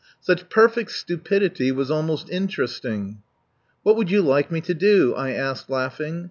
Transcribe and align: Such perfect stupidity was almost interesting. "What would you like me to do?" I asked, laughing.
Such 0.19 0.49
perfect 0.49 0.89
stupidity 0.93 1.71
was 1.71 1.91
almost 1.91 2.27
interesting. 2.31 3.19
"What 3.83 3.95
would 3.97 4.09
you 4.09 4.23
like 4.23 4.51
me 4.51 4.59
to 4.61 4.73
do?" 4.73 5.13
I 5.13 5.29
asked, 5.33 5.69
laughing. 5.69 6.19